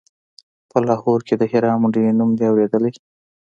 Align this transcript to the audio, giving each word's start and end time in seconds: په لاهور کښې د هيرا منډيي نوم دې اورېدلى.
په 0.69 0.77
لاهور 0.87 1.19
کښې 1.27 1.35
د 1.37 1.43
هيرا 1.51 1.71
منډيي 1.81 2.11
نوم 2.19 2.31
دې 2.37 2.45
اورېدلى. 2.49 2.91